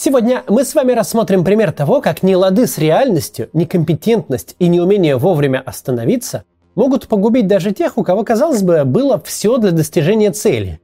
[0.00, 5.60] Сегодня мы с вами рассмотрим пример того, как нелады с реальностью, некомпетентность и неумение вовремя
[5.60, 6.44] остановиться
[6.76, 10.80] могут погубить даже тех, у кого, казалось бы, было все для достижения цели.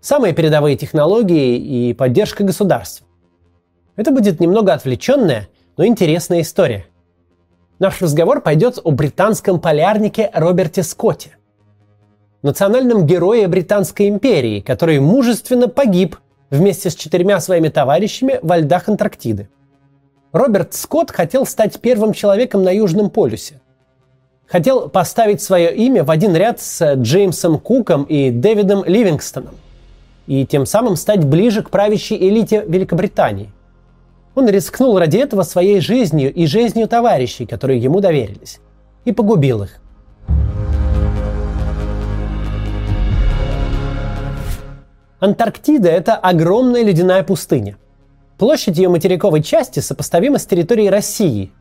[0.00, 3.06] Самые передовые технологии и поддержка государства.
[3.94, 5.46] Это будет немного отвлеченная,
[5.76, 6.86] но интересная история.
[7.78, 11.36] Наш разговор пойдет о британском полярнике Роберте Скотте.
[12.42, 16.16] Национальном герое Британской империи, который мужественно погиб
[16.50, 19.48] вместе с четырьмя своими товарищами во льдах Антарктиды.
[20.32, 23.60] Роберт Скотт хотел стать первым человеком на Южном полюсе.
[24.46, 29.54] Хотел поставить свое имя в один ряд с Джеймсом Куком и Дэвидом Ливингстоном
[30.26, 33.50] и тем самым стать ближе к правящей элите Великобритании.
[34.34, 38.60] Он рискнул ради этого своей жизнью и жизнью товарищей, которые ему доверились,
[39.04, 39.80] и погубил их.
[45.18, 47.78] Антарктида– это огромная ледяная пустыня.
[48.38, 51.52] Площадь ее материковой части сопоставима с территорией России.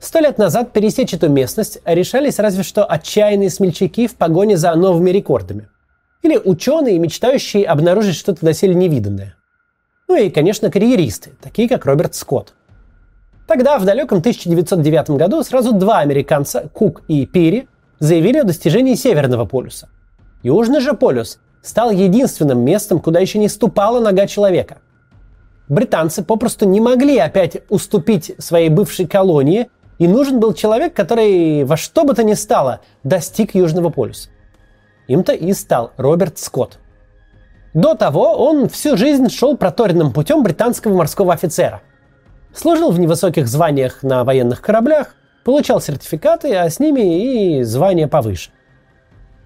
[0.00, 5.10] Сто лет назад пересечь эту местность решались разве что отчаянные смельчаки в погоне за новыми
[5.10, 5.68] рекордами.
[6.22, 9.36] Или ученые, мечтающие обнаружить что-то доселе невиданное.
[10.08, 12.54] Ну и, конечно, карьеристы, такие как Роберт Скотт.
[13.46, 17.68] Тогда, в далеком 1909 году, сразу два американца, Кук и Пири,
[18.00, 19.88] заявили о достижении Северного полюса.
[20.42, 24.78] Южный же полюс стал единственным местом, куда еще не ступала нога человека.
[25.68, 31.76] Британцы попросту не могли опять уступить своей бывшей колонии, и нужен был человек, который во
[31.76, 34.30] что бы то ни стало достиг Южного полюса.
[35.06, 36.78] Им-то и стал Роберт Скотт.
[37.74, 41.82] До того он всю жизнь шел проторенным путем британского морского офицера.
[42.52, 48.50] Служил в невысоких званиях на военных кораблях, получал сертификаты, а с ними и звания повыше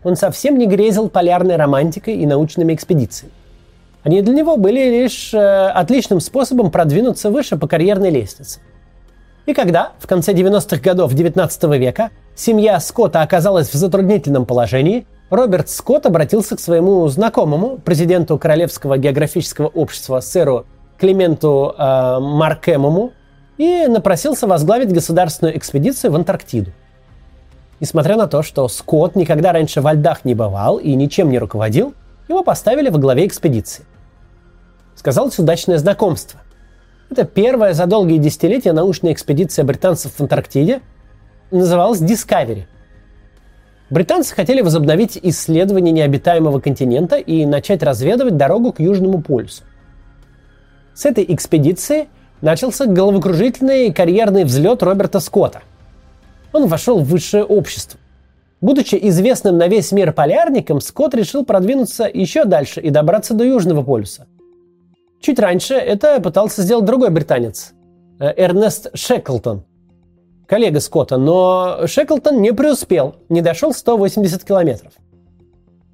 [0.05, 3.33] он совсем не грезил полярной романтикой и научными экспедициями.
[4.05, 8.61] Они для него были лишь э, отличным способом продвинуться выше по карьерной лестнице.
[9.47, 15.71] И когда в конце 90-х годов 19 века семья Скотта оказалась в затруднительном положении, Роберт
[15.71, 20.67] Скотт обратился к своему знакомому, президенту Королевского географического общества сэру
[20.99, 23.13] Клименту э, Маркемому,
[23.57, 26.73] и напросился возглавить государственную экспедицию в Антарктиду.
[27.81, 31.95] Несмотря на то, что Скотт никогда раньше во льдах не бывал и ничем не руководил,
[32.29, 33.85] его поставили во главе экспедиции.
[34.95, 36.41] Сказалось удачное знакомство.
[37.11, 40.81] Это первая за долгие десятилетия научная экспедиция британцев в Антарктиде
[41.51, 42.65] называлась Discovery.
[43.91, 49.63] Британцы хотели возобновить исследование необитаемого континента и начать разведывать дорогу к Южному полюсу.
[50.95, 52.09] С этой экспедиции
[52.41, 55.63] начался головокружительный карьерный взлет Роберта Скотта–
[56.55, 58.01] он вошел в высшее общество.
[58.61, 63.83] Будучи известным на весь мир полярником, Скотт решил продвинуться еще дальше и добраться до Южного
[63.83, 64.27] полюса.
[65.21, 67.73] Чуть раньше это пытался сделать другой британец
[68.21, 69.65] э,– Эрнест Шеклтон,
[70.47, 74.93] коллега Скотта, но Шеклтон не преуспел, не дошел 180 километров.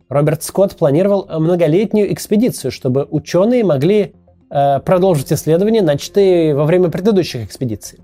[0.08, 4.14] Роберт Скотт планировал многолетнюю экспедицию, чтобы ученые могли
[4.50, 8.00] э, продолжить исследования, начатые во время предыдущих экспедиций.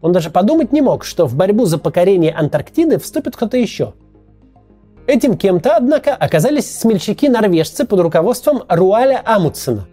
[0.00, 3.92] Он даже подумать не мог, что в борьбу за покорение Антарктиды вступит кто-то еще.
[5.06, 9.86] Этим кем-то, однако, оказались смельчаки-норвежцы под руководством Руаля Амутсена.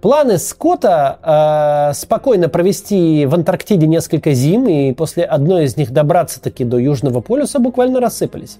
[0.00, 6.40] Планы Скотта э, спокойно провести в Антарктиде несколько зим и после одной из них добраться
[6.40, 8.58] таки до Южного полюса буквально рассыпались.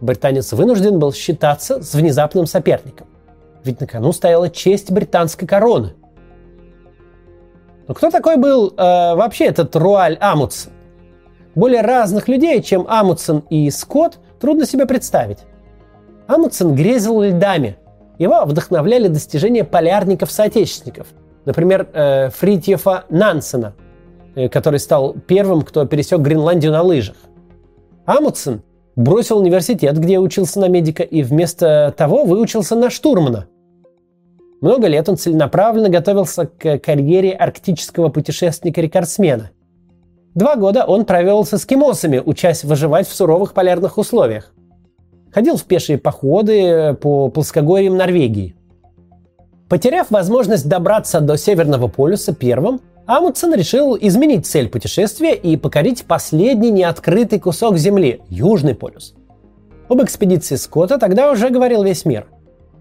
[0.00, 3.08] Британец вынужден был считаться с внезапным соперником.
[3.64, 5.94] Ведь на кону стояла честь британской короны–
[7.88, 10.72] но кто такой был э, вообще этот Руаль Амутсен?
[11.54, 15.38] Более разных людей, чем Амутсен и Скотт, трудно себе представить.
[16.26, 17.78] Амутсен грезил льдами.
[18.18, 21.06] Его вдохновляли достижения полярников-соотечественников.
[21.46, 23.72] Например, э, Фритьефа Нансена,
[24.34, 27.16] э, который стал первым, кто пересек Гренландию на лыжах.
[28.04, 28.62] Амутсен
[28.96, 33.46] бросил университет, где учился на медика, и вместо того выучился на штурмана–
[34.60, 39.50] много лет он целенаправленно готовился к карьере арктического путешественника-рекордсмена.
[40.34, 44.52] Два года он провел с эскимосами, учась выживать в суровых полярных условиях.
[45.32, 48.56] Ходил в пешие походы по плоскогорьям Норвегии.
[49.68, 56.70] Потеряв возможность добраться до Северного полюса первым, Амундсен решил изменить цель путешествия и покорить последний
[56.70, 59.14] неоткрытый кусок Земли– Южный полюс.
[59.88, 62.26] Об экспедиции Скотта тогда уже говорил весь мир–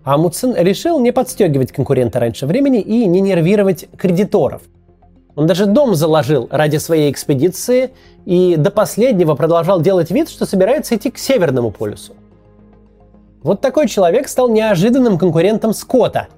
[0.07, 4.61] Амутсен решил не подстегивать конкурента раньше времени и не нервировать кредиторов.
[5.35, 7.91] Он даже дом заложил ради своей экспедиции
[8.25, 12.13] и до последнего продолжал делать вид, что собирается идти к Северному полюсу.
[13.43, 16.29] Вот такой человек стал неожиданным конкурентом Скотта.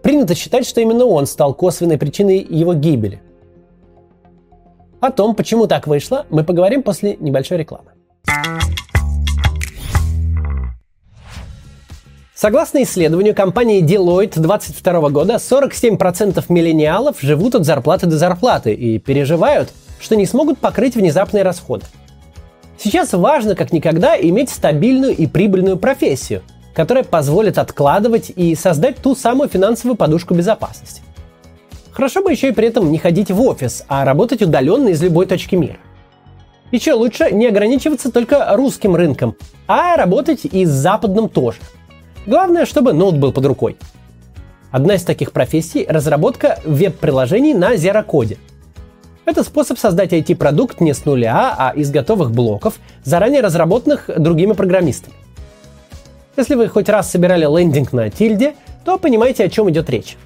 [0.00, 3.20] принято считать, что именно он стал косвенной причиной его гибели.
[5.00, 7.90] О том, почему так вышло, мы поговорим после небольшой рекламы.
[12.40, 19.70] Согласно исследованию компании Deloitte 2022 года, 47% миллениалов живут от зарплаты до зарплаты и переживают,
[19.98, 21.86] что не смогут покрыть внезапные расходы.
[22.78, 26.42] Сейчас важно, как никогда, иметь стабильную и прибыльную профессию,
[26.74, 31.02] которая позволит откладывать и создать ту самую финансовую подушку безопасности.
[31.90, 35.26] Хорошо бы еще и при этом не ходить в офис, а работать удаленно из любой
[35.26, 35.78] точки мира.
[36.70, 39.34] Еще лучше не ограничиваться только русским рынком,
[39.66, 41.58] а работать и с западным тоже–
[42.28, 43.78] Главное, чтобы ноут был под рукой.
[44.70, 48.36] Одна из таких профессий– разработка веб-приложений на Zero-коде.
[49.24, 55.14] Это способ создать IT-продукт не с нуля, а из готовых блоков, заранее разработанных другими программистами.
[56.36, 60.18] Если вы хоть раз собирали лендинг на тильде, то понимаете, о чем идет речь.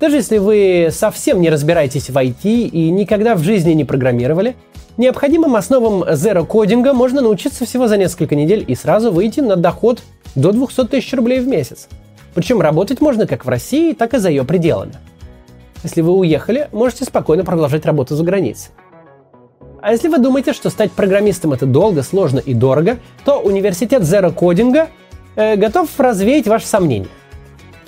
[0.00, 4.56] Даже если вы совсем не разбираетесь в IT и никогда в жизни не программировали,
[4.96, 10.02] необходимым основам зеро-кодинга можно научиться всего за несколько недель и сразу выйти на доход
[10.34, 11.88] до 200 тысяч рублей в месяц.
[12.34, 14.94] Причем работать можно как в России, так и за ее пределами.
[15.82, 18.70] Если вы уехали, можете спокойно продолжать работу за границей.
[19.82, 24.34] А если вы думаете, что стать программистом это долго, сложно и дорого, то университет Zero
[24.34, 24.88] Coding
[25.36, 27.08] э, готов развеять ваши сомнения.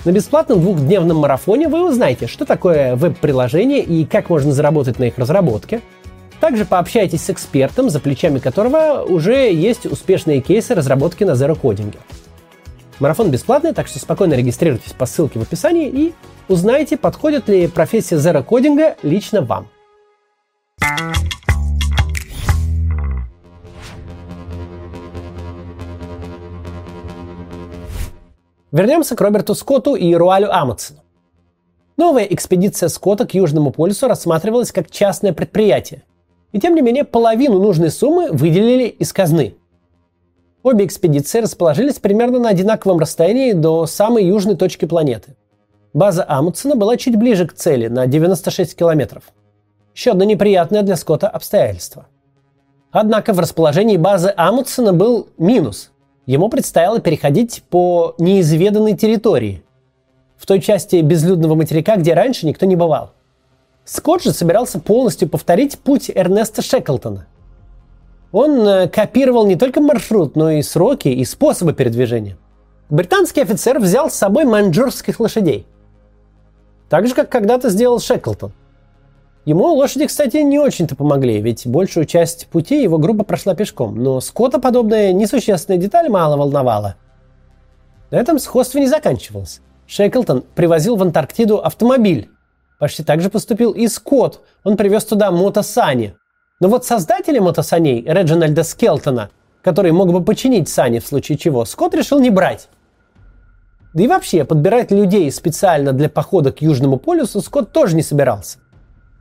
[0.05, 5.19] На бесплатном двухдневном марафоне вы узнаете, что такое веб-приложение и как можно заработать на их
[5.19, 5.81] разработке.
[6.43, 11.95] Также пообщайтесь с экспертом, за плечами которого уже есть успешные кейсы разработки на Zero Coding.
[12.99, 16.15] Марафон бесплатный, так что спокойно регистрируйтесь по ссылке в описании и
[16.49, 19.69] узнайте, подходит ли профессия зеро-кодинга лично вам.
[28.73, 30.99] Вернемся к Роберту Скотту и Руалю Амутсону.
[31.97, 36.03] Новая экспедиция Скотта к Южному полюсу рассматривалась как частное предприятие.
[36.53, 39.57] И тем не менее половину нужной суммы выделили из казны–
[40.63, 45.35] Обе экспедиции расположились примерно на одинаковом расстоянии до самой южной точки планеты.
[45.93, 49.25] База Амутсена была чуть ближе к цели, на 96 километров.
[49.93, 52.07] Еще одно неприятное для Скотта обстоятельство.
[52.93, 55.91] Однако в расположении базы Амутсена был минус.
[56.27, 59.65] Ему предстояло переходить по неизведанной территории,
[60.37, 63.11] в той части безлюдного материка, где раньше никто не бывал.
[63.85, 67.27] Скотт же собирался полностью повторить путь Эрнеста Шеклтона.
[68.31, 72.39] Он э, копировал не только маршрут, но и сроки и способы передвижения.
[72.89, 75.67] Британский офицер взял с собой маньчжурских лошадей.
[76.89, 78.53] Так же, как когда-то сделал Шеклтон.
[79.45, 84.21] Ему лошади, кстати, не очень-то помогли, ведь большую часть пути его группа прошла пешком, но
[84.21, 86.95] Скотта подобная несущественная деталь мало волновала.
[88.13, 89.61] На этом сходство не заканчивалось.
[89.87, 92.31] Шеклтон привозил в Антарктиду автомобиль.
[92.83, 94.41] Почти так же поступил и Скотт.
[94.65, 96.17] Он привез туда мотосани,
[96.59, 99.31] но вот создатели мотосаней Реджинальда Скелтона,
[99.63, 102.69] который мог бы починить сани в случае чего, Скотт решил не брать.
[103.95, 108.59] Да и вообще, подбирать людей специально для похода к Южному полюсу Скотт тоже не собирался.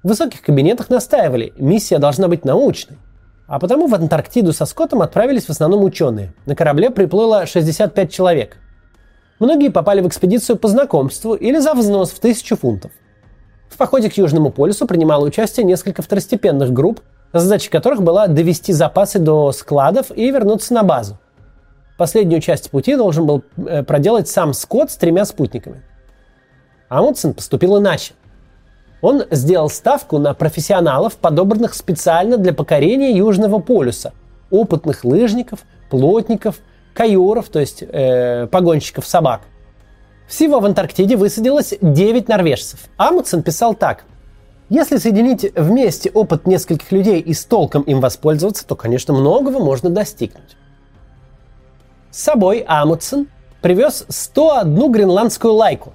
[0.02, 2.98] В высоких кабинетах настаивали, миссия должна быть научной.
[3.46, 6.34] А потому в Антарктиду со Скоттом отправились в основном ученые.
[6.48, 8.58] На корабле приплыло 65 человек.
[9.38, 12.92] Многие попали в экспедицию по знакомству или за взнос в тысячу фунтов.
[13.72, 17.00] В походе к Южному полюсу принимало участие несколько второстепенных групп,
[17.32, 21.18] задача которых была довести запасы до складов и вернуться на базу.
[21.98, 25.84] Последнюю часть пути должен был э, проделать сам Скотт с тремя спутниками.
[26.90, 28.14] Амундсен поступил иначе.
[29.02, 34.12] Он сделал ставку на профессионалов, подобранных специально для покорения Южного полюса,
[34.50, 36.60] опытных лыжников, плотников,
[36.94, 39.42] кайоров, то есть э, погонщиков собак.
[40.32, 42.80] Всего в Антарктиде высадилось 9 норвежцев.
[42.96, 44.06] Амундсен писал так.
[44.70, 49.90] Если соединить вместе опыт нескольких людей и с толком им воспользоваться, то, конечно, многого можно
[49.90, 50.56] достигнуть.
[52.12, 53.28] С собой Амутсон
[53.62, 55.92] привез 101 гренландскую лайку.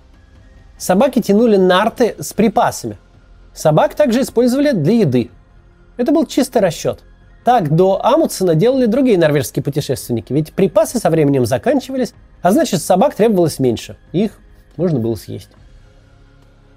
[0.77, 2.99] Собаки тянули нарты с припасами.
[3.55, 5.31] Собак также использовали для еды.
[5.97, 7.01] Это был чистый расчет.
[7.43, 12.13] Так до Амутсона делали другие норвежские путешественники, ведь припасы со временем заканчивались,
[12.43, 13.97] а значит собак требовалось меньше.
[14.13, 14.39] Их
[14.77, 15.51] можно было съесть.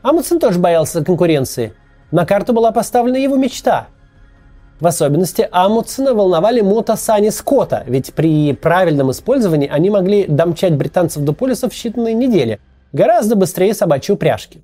[0.02, 1.74] Амутсон тоже боялся конкуренции–
[2.12, 3.88] на карту была поставлена его мечта.
[4.80, 11.34] В особенности Амутсона волновали мотосани Скотта, ведь при правильном использовании они могли домчать британцев до
[11.34, 12.60] полюса в считанные недели,
[12.94, 14.64] гораздо быстрее собачьей упряжки.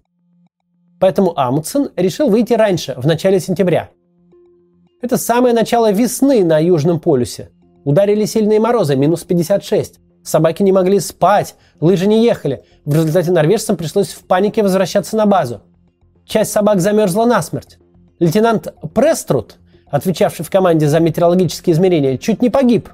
[1.00, 3.90] Поэтому Амутсон решил выйти раньше, в начале сентября.
[5.02, 7.50] Это самое начало весны на Южном полюсе.
[7.84, 10.00] Ударили сильные морозы, минус 56.
[10.26, 12.64] Собаки не могли спать, лыжи не ехали.
[12.84, 15.62] В результате норвежцам пришлось в панике возвращаться на базу.
[16.26, 17.78] Часть собак замерзла насмерть.
[18.20, 22.90] Лейтенант Преструт, отвечавший в команде за метеорологические измерения, чуть не погиб.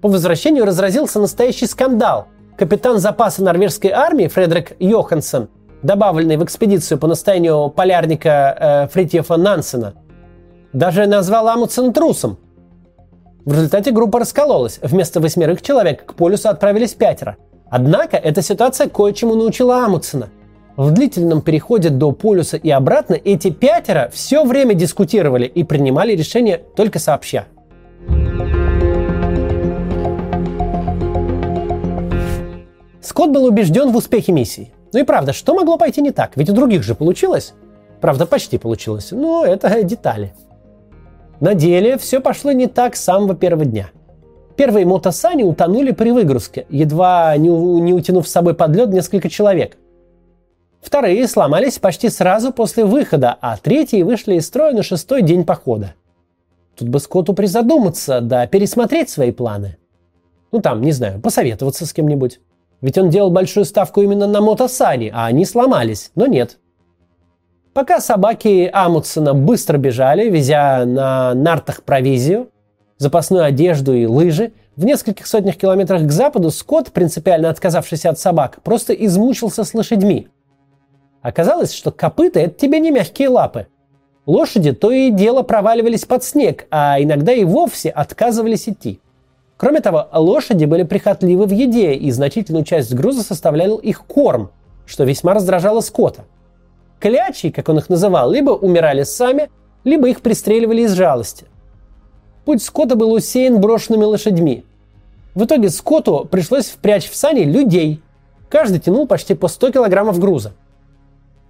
[0.00, 2.28] По возвращению разразился настоящий скандал.
[2.56, 5.48] Капитан запаса норвежской армии Фредерик Йоханссон,
[5.82, 9.94] добавленный в экспедицию по настоянию полярника э, Фритьефа Нансена,
[10.72, 12.38] даже назвал Амутсен трусом–
[13.44, 14.78] в результате группа раскололась.
[14.82, 17.36] Вместо восьмерых человек к полюсу отправились пятеро.
[17.70, 20.28] Однако эта ситуация кое-чему научила Амутсена.
[20.76, 26.58] В длительном переходе до полюса и обратно эти пятеро все время дискутировали и принимали решения
[26.76, 27.46] только сообща.
[33.00, 34.72] Скотт был убежден в успехе миссии.
[34.92, 36.32] Ну и правда, что могло пойти не так?
[36.36, 37.54] Ведь у других же получилось.
[38.00, 39.10] Правда, почти получилось.
[39.12, 40.32] Но это детали.
[41.40, 43.90] На деле все пошло не так с самого первого дня.
[44.56, 49.78] Первые мотосани утонули при выгрузке, едва не, не утянув с собой под лед несколько человек.
[50.82, 55.94] Вторые сломались почти сразу после выхода, а третьи вышли из строя на шестой день похода.
[56.76, 59.78] Тут бы Скотту призадуматься, да пересмотреть свои планы.
[60.52, 62.40] Ну там, не знаю, посоветоваться с кем-нибудь.
[62.82, 66.58] Ведь он делал большую ставку именно на мотосани, а они сломались, но нет.
[67.72, 72.50] Пока собаки Амутсона быстро бежали, везя на нартах провизию,
[72.98, 78.58] запасную одежду и лыжи, в нескольких сотнях километрах к западу Скотт, принципиально отказавшийся от собак,
[78.64, 80.28] просто измучился с лошадьми.
[81.22, 83.68] Оказалось, что копыта– это тебе не мягкие лапы.
[84.26, 89.00] Лошади то и дело проваливались под снег, а иногда и вовсе отказывались идти.
[89.56, 94.50] Кроме того, лошади были прихотливы в еде, и значительную часть груза составлял их корм,
[94.86, 96.24] что весьма раздражало Скотта.
[97.00, 99.50] Клячи, как он их называл, либо умирали сами,
[99.84, 101.46] либо их пристреливали из жалости.
[102.44, 104.64] Путь Скотта был усеян брошенными лошадьми.
[105.34, 108.02] В итоге Скотту пришлось впрячь в сани людей.
[108.50, 110.52] Каждый тянул почти по 100 килограммов груза.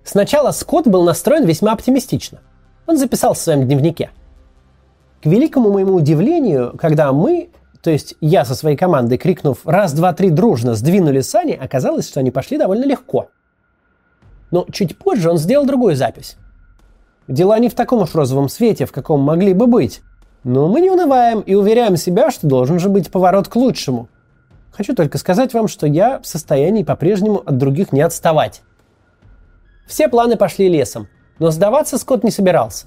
[0.04, 2.40] Сначала Скотт был настроен весьма оптимистично.
[2.86, 4.10] Он записал в своем дневнике.
[5.22, 7.50] К великому моему удивлению, когда мы,
[7.82, 12.20] то есть я со своей командой, крикнув «раз, два, три» дружно, сдвинули сани, оказалось, что
[12.20, 13.30] они пошли довольно легко–
[14.50, 16.36] но чуть позже он сделал другую запись.
[17.28, 20.02] Дела не в таком уж розовом свете, в каком могли бы быть.
[20.42, 24.08] Но мы не унываем и уверяем себя, что должен же быть поворот к лучшему.
[24.72, 28.62] Хочу только сказать вам, что я в состоянии по-прежнему от других не отставать.
[29.86, 32.86] Все планы пошли лесом, но сдаваться Скотт не собирался.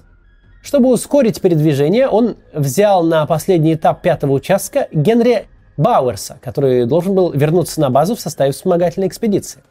[0.62, 7.32] Чтобы ускорить передвижение, он взял на последний этап пятого участка Генри Бауэрса, который должен был
[7.32, 9.62] вернуться на базу в составе вспомогательной экспедиции.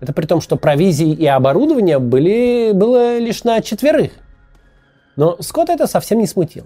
[0.00, 4.12] Это при том, что провизии и оборудование были, было лишь на четверых.
[5.16, 6.64] Но Скотт это совсем не смутил.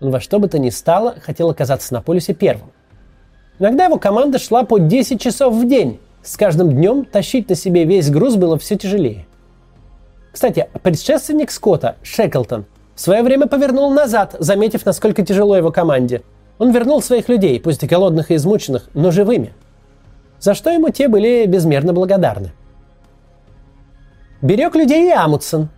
[0.00, 2.70] Он во что бы то ни стало хотел оказаться на полюсе первым.
[3.58, 5.98] Иногда его команда шла по 10 часов в день.
[6.22, 9.26] С каждым днем тащить на себе весь груз было все тяжелее.
[10.32, 16.22] Кстати, предшественник Скотта, Шеклтон, в свое время повернул назад, заметив, насколько тяжело его команде.
[16.58, 19.52] Он вернул своих людей, пусть и голодных и измученных, но живыми.
[20.38, 22.52] За что ему те были безмерно благодарны.
[24.40, 25.68] Берег людей и Амутсон.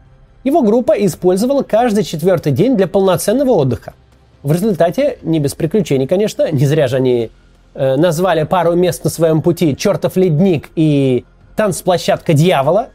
[0.45, 3.95] Его группа использовала каждый четвертый день для полноценного отдыха.
[4.43, 7.31] В результате, не без приключений, конечно, не зря же они
[7.75, 11.25] э, назвали пару мест на своем пути «Чертов ледник» и
[11.57, 12.89] «Танцплощадка дьявола»,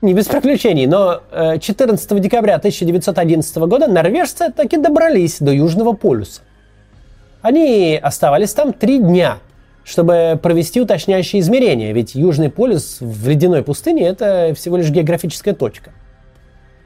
[0.00, 6.40] не без приключений, но 14 э, декабря 1911 года норвежцы таки добрались до Южного полюса.
[7.40, 9.38] Они оставались там три дня–
[9.84, 15.92] чтобы провести уточняющие измерения, ведь Южный полюс в ледяной пустыне– это всего лишь географическая точка.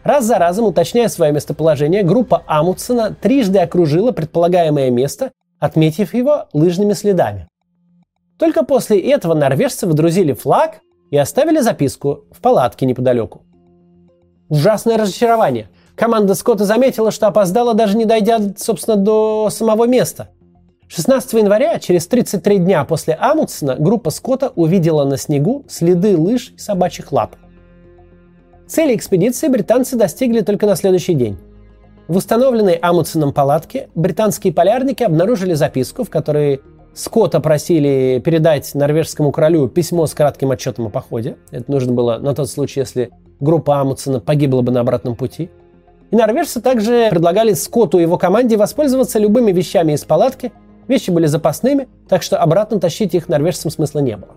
[0.03, 6.93] Раз за разом, уточняя свое местоположение, группа Амутсена трижды окружила предполагаемое место, отметив его лыжными
[6.93, 7.49] следами.
[8.39, 13.43] Только после этого норвежцы выдрузили флаг и оставили записку в палатке неподалеку.
[14.49, 15.71] Ужасное разочарование.
[15.97, 20.29] Команда Скотта заметила, что опоздала, даже не дойдя, собственно, до самого места.
[20.89, 26.59] 16 января, через 33 дня после Амундсена, группа Скотта увидела на снегу следы лыж и
[26.59, 27.35] собачьих лап.
[28.69, 31.39] Цели экспедиции британцы достигли только на следующий день.
[32.07, 36.61] В установленной Амундсеном палатке британские полярники обнаружили записку, в которой
[36.95, 41.37] Скотта просили передать норвежскому королю письмо с кратким отчетом о походе.
[41.51, 45.51] Это нужно было на тот случай, если группа Амундсена погибла бы на обратном пути.
[46.13, 50.53] И норвежцы также предлагали Скотту и его команде воспользоваться любыми вещами из палатки–
[50.89, 54.35] Вещи были запасными, так что обратно тащить их норвежцам смысла не было.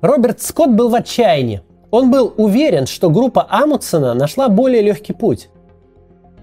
[0.00, 1.62] Роберт Скотт был в отчаянии.
[1.90, 5.48] Он был уверен, что группа Амутсона нашла более легкий путь.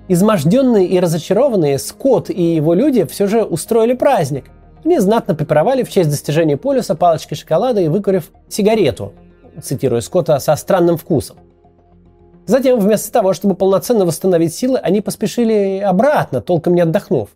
[0.09, 4.45] Изможденные и разочарованные, Скотт и его люди все же устроили праздник.
[4.83, 9.13] Они знатно попировали в честь достижения полюса палочкой шоколада и выкурив сигарету,
[9.62, 11.38] цитируя Скотта, со странным вкусом.
[12.45, 17.29] Затем, вместо того, чтобы полноценно восстановить силы, они поспешили обратно, толком не отдохнув.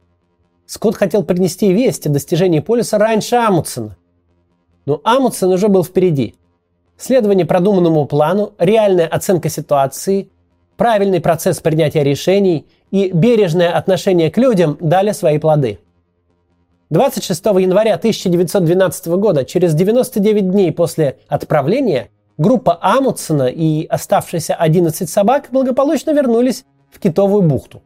[0.66, 3.96] Скотт хотел принести весть о достижении полюса раньше Амутсона.
[4.86, 6.36] Но Амутсон уже был впереди.
[6.98, 10.30] Следование продуманному плану, реальная оценка ситуации,
[10.76, 15.80] правильный процесс принятия решений и бережное отношение к людям дали свои плоды.
[16.90, 25.48] 26 января 1912 года, через 99 дней после отправления, группа Амутсона и оставшиеся 11 собак
[25.52, 27.82] благополучно вернулись в Китовую бухту.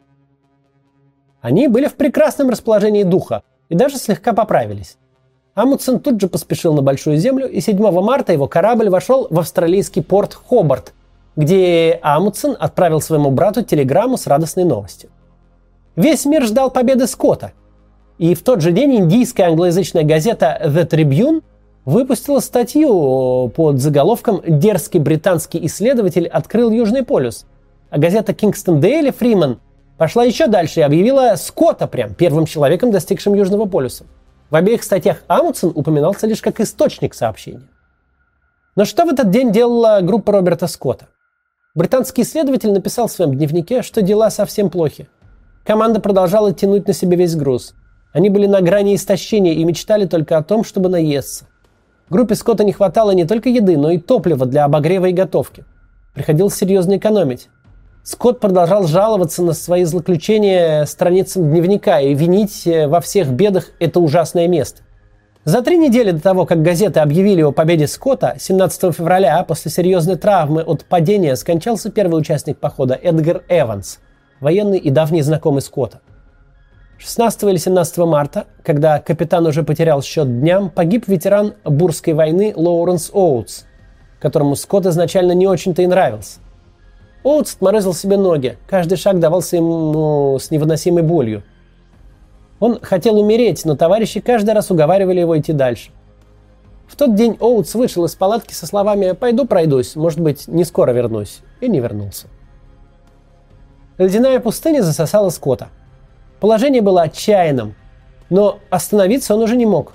[1.42, 4.98] Они были в прекрасном расположении духа и даже слегка поправились.
[5.54, 10.02] Амутсон тут же поспешил на Большую Землю, и 7 марта его корабль вошел в австралийский
[10.02, 10.94] порт Хобарт,
[11.36, 15.10] где Амутсон отправил своему брату телеграмму с радостной новостью.
[15.96, 17.52] Весь мир ждал победы Скотта,
[18.18, 21.44] и в тот же день индийская англоязычная газета The Tribune
[21.86, 27.46] выпустила статью под заголовком «Дерзкий британский исследователь открыл Южный полюс»,
[27.90, 29.58] а газета Kingston Daily Freeman
[29.98, 34.06] пошла еще дальше и объявила Скотта прям первым человеком, достигшим Южного полюса.
[34.50, 37.70] В обеих статьях Амундсен упоминался лишь как источник сообщения.
[38.76, 41.08] Но что в этот день делала группа Роберта Скотта?
[41.74, 45.08] Британский исследователь написал в своем дневнике, что дела совсем плохи.
[45.66, 47.74] Команда продолжала тянуть на себе весь груз.
[48.14, 51.46] Они были на грани истощения и мечтали только о том, чтобы наесться.
[52.12, 55.64] Группе Скотта не хватало не только еды, но и топлива для обогрева и готовки.
[56.14, 57.48] Приходилось серьезно экономить.
[58.04, 64.02] Скотт продолжал жаловаться на свои злоключения страницам дневника и винить э, во всех бедах это
[64.02, 64.82] ужасное место.
[65.46, 70.18] За три недели до того, как газеты объявили о победе Скотта, 17 февраля, после серьезной
[70.18, 74.00] травмы от падения, скончался первый участник похода Эдгар Эванс,
[74.42, 76.02] военный и давний знакомый Скотта.
[77.02, 83.10] 16 или 17 марта, когда капитан уже потерял счет дням, погиб ветеран Бурской войны Лоуренс
[83.12, 83.64] Оутс,
[84.20, 86.40] которому Скотт изначально не очень-то и нравился.
[87.24, 88.58] Оутс отморозил себе ноги.
[88.68, 91.42] Каждый шаг давался ему с невыносимой болью.
[92.60, 95.90] Он хотел умереть, но товарищи каждый раз уговаривали его идти дальше.
[96.88, 100.92] В тот день Оутс вышел из палатки со словами «Пойду пройдусь, может быть, не скоро
[100.92, 101.40] вернусь».
[101.62, 102.28] И не вернулся.
[103.98, 105.70] Ледяная пустыня засосала Скотта.
[106.42, 107.76] Положение было отчаянным,
[108.30, 109.94] но остановиться он уже не мог.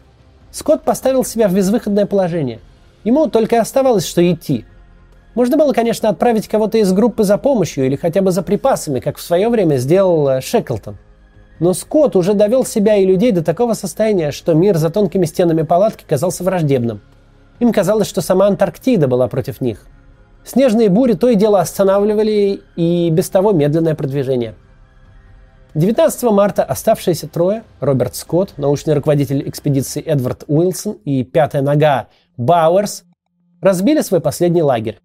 [0.50, 2.60] Скотт поставил себя в безвыходное положение.
[3.04, 4.64] Ему только оставалось, что идти–
[5.36, 9.18] можно было, конечно, отправить кого-то из группы за помощью или хотя бы за припасами, как
[9.18, 10.96] в свое время сделал э, Шеклтон.
[11.60, 15.60] Но Скотт уже довел себя и людей до такого состояния, что мир за тонкими стенами
[15.60, 17.02] палатки казался враждебным.
[17.60, 19.86] Им казалось, что сама Антарктида была против них.
[20.42, 24.54] Снежные бури то и дело останавливали и без того медленное продвижение.
[25.76, 32.06] 19 марта оставшиеся трое, Роберт Скотт, научный руководитель экспедиции Эдвард Уилсон и пятая нога
[32.38, 33.04] Бауэрс,
[33.60, 34.98] разбили свой последний лагерь.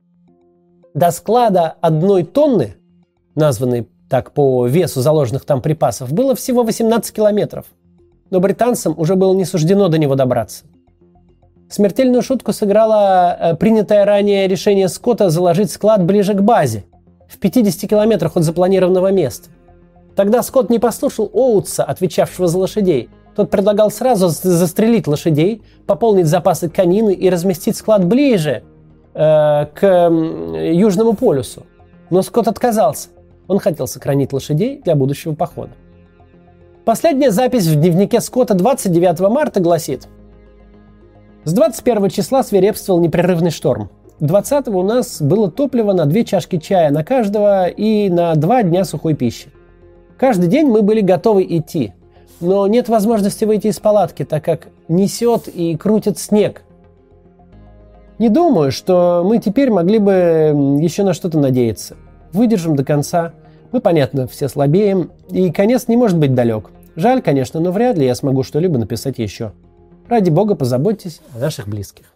[0.93, 2.75] До склада одной тонны,
[3.35, 7.65] названной так по весу заложенных там припасов, было всего 18 километров.
[8.29, 10.63] Но британцам уже было не суждено до него добраться.
[11.69, 16.85] Смертельную шутку сыграло э, принятое ранее решение Скотта заложить склад ближе к базе,
[17.27, 19.49] в 50 километрах от запланированного места.
[20.15, 23.09] Тогда Скотт не послушал Оутса, отвечавшего за лошадей.
[23.35, 28.63] Тот предлагал сразу застрелить лошадей, пополнить запасы конины и разместить склад ближе,
[29.13, 30.09] Э, к
[30.71, 31.65] Южному полюсу.
[32.09, 33.09] Но Скотт отказался.
[33.47, 35.71] Он хотел сохранить лошадей для будущего похода.
[36.85, 40.07] Последняя запись в дневнике Скотта 29 марта гласит
[41.43, 43.89] «С 21 числа свирепствовал непрерывный шторм.
[44.21, 48.85] 20 у нас было топливо на две чашки чая на каждого и на два дня
[48.85, 49.49] сухой пищи.
[50.21, 51.93] Каждый день мы были готовы идти,
[52.41, 56.61] но нет возможности выйти из палатки, так как несет и крутит снег,
[58.19, 60.13] не думаю, что мы теперь могли бы
[60.79, 61.97] еще на что-то надеяться.
[62.33, 63.33] Выдержим до конца.
[63.71, 66.69] Мы, понятно, все слабеем, и конец не может быть далек.
[66.95, 69.53] Жаль, конечно, но вряд ли я смогу что-либо написать еще.
[70.07, 72.13] Ради бога, позаботьтесь о наших близких.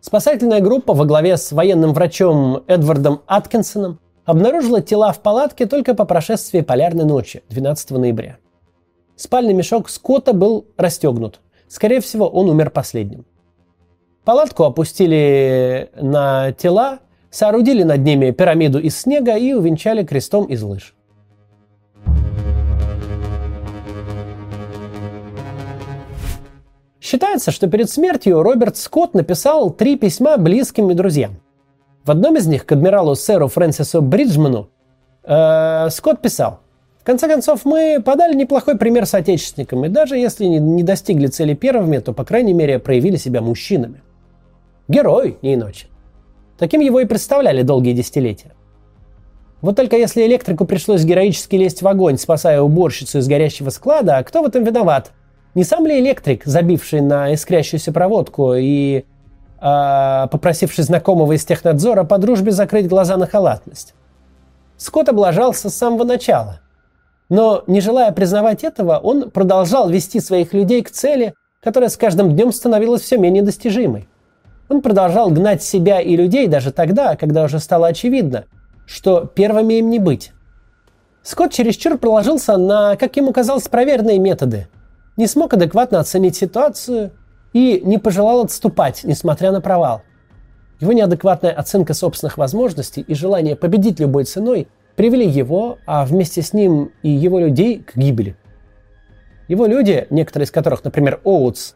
[0.00, 6.04] Спасательная группа во главе с военным врачом Эдвардом Аткинсоном обнаружила тела в палатке только по
[6.04, 8.38] прошествии полярной ночи 12 ноября.
[9.16, 11.40] Спальный мешок Скотта был расстегнут.
[11.68, 13.24] Скорее всего, он умер последним.
[14.24, 20.94] Палатку опустили на тела, соорудили над ними пирамиду из снега и увенчали крестом из лыж.
[27.00, 31.36] Считается, что перед смертью Роберт Скотт написал три письма близким и друзьям.
[32.04, 34.68] В одном из них к адмиралу сэру Фрэнсису Бриджману
[35.24, 36.60] Э, Скотт писал,
[37.00, 41.98] в конце концов, мы подали неплохой пример соотечественникам, и даже если не достигли цели первыми,
[41.98, 44.02] то, по крайней мере, проявили себя мужчинами.
[44.88, 45.86] Герой, не иначе.
[46.58, 48.52] Таким его и представляли долгие десятилетия.
[49.60, 54.22] Вот только если электрику пришлось героически лезть в огонь, спасая уборщицу из горящего склада, а
[54.22, 55.12] кто в этом виноват?
[55.54, 59.04] Не сам ли электрик, забивший на искрящуюся проводку и
[59.64, 63.94] попросивший знакомого из технадзора по дружбе закрыть глаза на халатность?
[64.76, 66.60] Скотт облажался с самого начала.
[67.30, 72.34] Но, не желая признавать этого, он продолжал вести своих людей к цели, которая с каждым
[72.34, 74.06] днем становилась все менее достижимой.
[74.68, 78.44] Он продолжал гнать себя и людей даже тогда, когда уже стало очевидно,
[78.86, 80.32] что первыми им не быть.
[81.22, 84.68] Скотт чересчур проложился на, как ему казалось, проверенные методы,
[85.16, 87.12] не смог адекватно оценить ситуацию
[87.54, 90.02] и не пожелал отступать, несмотря на провал.
[90.80, 96.52] Его неадекватная оценка собственных возможностей и желание победить любой ценой привели его, а вместе с
[96.52, 98.36] ним и его людей к гибели.
[99.48, 101.74] Его люди, некоторые из которых, например, Оутс,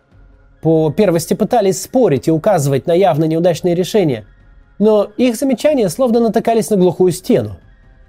[0.61, 4.27] по первости пытались спорить и указывать на явно неудачные решения–
[4.79, 7.57] но их замечания словно натыкались на глухую стену.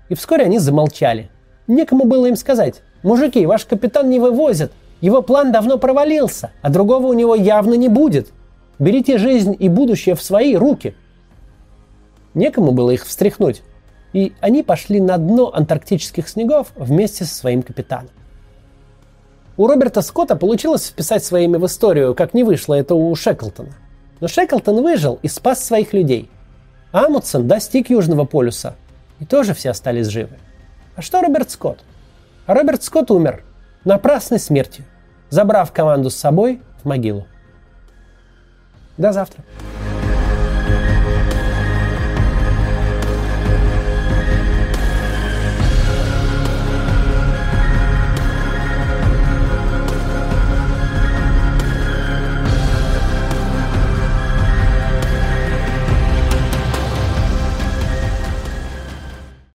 [0.08, 1.30] И вскоре они замолчали.
[1.68, 7.08] Некому было им сказать, мужики, ваш капитан не вывозит, его план давно провалился, а другого
[7.08, 8.32] у него явно не будет.
[8.80, 10.96] Берите жизнь и будущее в свои руки.
[12.34, 13.62] Некому было их встряхнуть.
[14.14, 18.10] И они пошли на дно антарктических снегов вместе со своим капитаном.
[19.58, 23.74] У Роберта Скотта получилось вписать свое имя в историю, как не вышло это у Шеклтона.
[24.20, 26.30] Но Шеклтон выжил и спас своих людей–
[26.92, 28.76] Амундсен достиг Южного полюса,
[29.20, 30.38] и тоже все остались живы.
[30.96, 31.84] А что Роберт Скотт?
[32.48, 33.44] А Роберт Скотт умер
[33.86, 34.86] напрасной смертью,
[35.30, 37.28] забрав команду с собой в могилу.
[38.98, 39.44] До завтра.